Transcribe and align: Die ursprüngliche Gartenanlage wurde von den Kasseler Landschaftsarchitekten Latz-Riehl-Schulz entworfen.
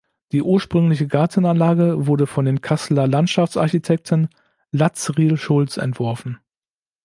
Die 0.31 0.41
ursprüngliche 0.41 1.05
Gartenanlage 1.05 2.07
wurde 2.07 2.25
von 2.25 2.45
den 2.45 2.59
Kasseler 2.61 3.05
Landschaftsarchitekten 3.07 4.29
Latz-Riehl-Schulz 4.71 5.77
entworfen. 5.77 6.39